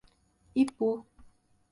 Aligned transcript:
Ipu 0.61 0.89